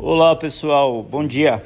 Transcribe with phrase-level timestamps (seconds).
[0.00, 1.60] Olá pessoal, bom dia.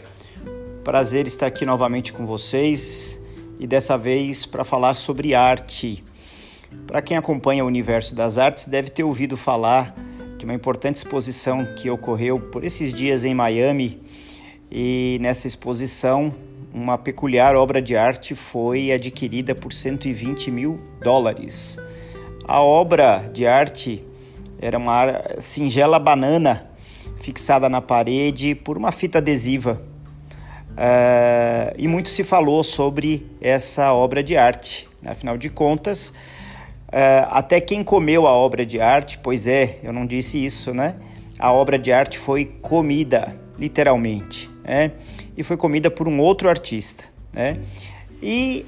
[0.83, 3.21] Prazer estar aqui novamente com vocês
[3.61, 6.03] e dessa vez para falar sobre arte.
[6.87, 9.95] Para quem acompanha o universo das artes, deve ter ouvido falar
[10.39, 14.01] de uma importante exposição que ocorreu por esses dias em Miami.
[14.71, 16.35] E nessa exposição,
[16.73, 21.79] uma peculiar obra de arte foi adquirida por 120 mil dólares.
[22.47, 24.03] A obra de arte
[24.59, 26.72] era uma singela banana
[27.21, 29.81] fixada na parede por uma fita adesiva.
[30.73, 34.89] Uh, e muito se falou sobre essa obra de arte.
[35.03, 35.11] Né?
[35.11, 36.09] Afinal de contas,
[36.89, 40.97] uh, até quem comeu a obra de arte, pois é, eu não disse isso, né?
[41.39, 44.93] A obra de arte foi comida, literalmente, né?
[45.37, 47.59] E foi comida por um outro artista, né?
[48.23, 48.65] E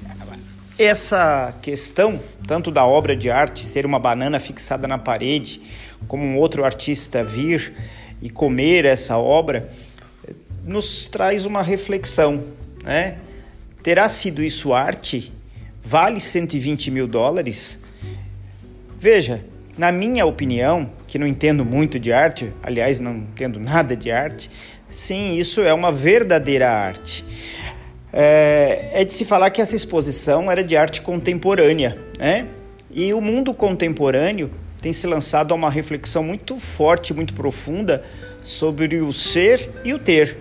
[0.77, 5.61] essa questão, tanto da obra de arte ser uma banana fixada na parede,
[6.07, 7.73] como um outro artista vir
[8.21, 9.71] e comer essa obra,
[10.63, 12.43] nos traz uma reflexão,
[12.83, 13.17] né?
[13.83, 15.31] Terá sido isso arte?
[15.83, 17.79] Vale 120 mil dólares?
[18.97, 19.45] Veja,
[19.77, 24.49] na minha opinião, que não entendo muito de arte, aliás, não entendo nada de arte,
[24.89, 27.23] sim, isso é uma verdadeira arte.
[28.11, 32.47] É, é de se falar que essa exposição era de arte contemporânea, né?
[32.89, 34.49] E o mundo contemporâneo
[34.85, 38.03] tem se lançado a uma reflexão muito forte, muito profunda
[38.43, 40.37] sobre o ser e o ter.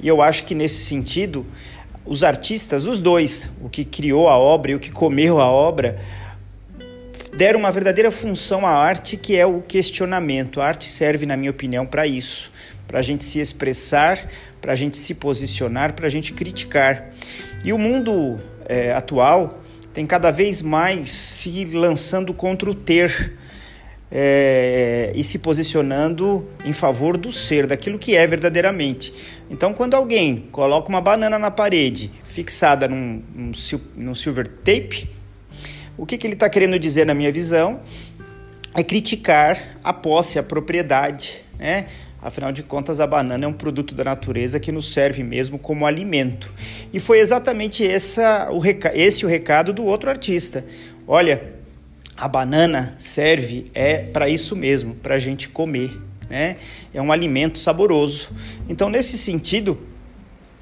[0.00, 1.46] E eu acho que nesse sentido,
[2.04, 6.00] os artistas, os dois, o que criou a obra e o que comeu a obra,
[7.36, 10.60] deram uma verdadeira função à arte, que é o questionamento.
[10.60, 12.50] A arte serve, na minha opinião, para isso,
[12.88, 14.28] para a gente se expressar,
[14.60, 17.10] para a gente se posicionar, para a gente criticar.
[17.64, 19.60] E o mundo é, atual
[19.94, 23.45] tem cada vez mais se lançando contra o ter
[24.10, 29.12] é, e se posicionando em favor do ser, daquilo que é verdadeiramente.
[29.50, 33.52] Então, quando alguém coloca uma banana na parede, fixada num, num,
[33.96, 35.08] num silver tape,
[35.96, 37.80] o que, que ele está querendo dizer, na minha visão,
[38.74, 41.86] é criticar a posse, a propriedade, né?
[42.20, 45.86] Afinal de contas, a banana é um produto da natureza que nos serve mesmo como
[45.86, 46.52] alimento.
[46.92, 48.60] E foi exatamente essa, o
[48.94, 50.64] esse o recado do outro artista.
[51.06, 51.54] Olha,
[52.16, 56.00] a banana serve é para isso mesmo, para a gente comer,
[56.30, 56.56] né?
[56.94, 58.30] É um alimento saboroso.
[58.68, 59.78] Então, nesse sentido,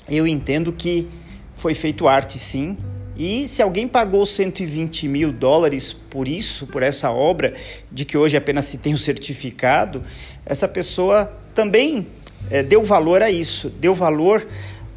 [0.09, 1.09] eu entendo que
[1.57, 2.77] foi feito arte sim.
[3.17, 7.55] E se alguém pagou 120 mil dólares por isso, por essa obra,
[7.91, 10.03] de que hoje apenas se tem o certificado,
[10.45, 12.09] essa pessoa também
[12.51, 14.45] é, deu valor a isso, deu valor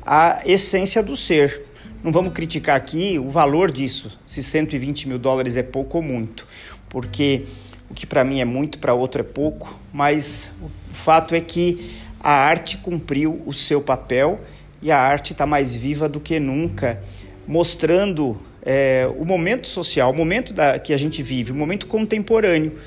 [0.04, 1.64] à essência do ser.
[2.04, 6.48] Não vamos criticar aqui o valor disso, se 120 mil dólares é pouco ou muito,
[6.90, 7.46] porque
[7.90, 11.92] o que para mim é muito, para outro é pouco, mas o fato é que
[12.20, 14.40] a arte cumpriu o seu papel
[14.82, 17.02] e a arte está mais viva do que nunca,
[17.48, 22.78] mostrando é, o momento social, o momento da, que a gente vive, o momento contemporâneo,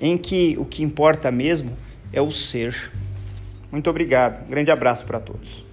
[0.00, 1.76] em que o que importa mesmo
[2.12, 2.92] é o ser.
[3.70, 4.46] Muito obrigado.
[4.46, 5.67] Um grande abraço para todos.